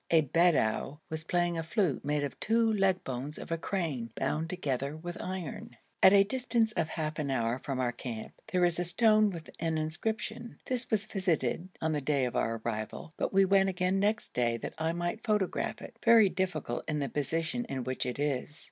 [0.09, 4.49] A Bedou was playing a flute made of two leg bones of a crane bound
[4.49, 5.77] together with iron.
[6.01, 9.51] At a distance of half an hour from our camp there is a stone with
[9.59, 10.57] an inscription.
[10.65, 14.57] This was visited on the day of our arrival, but we went again next day
[14.57, 18.59] that I might photograph it, very difficult in the position in which it is.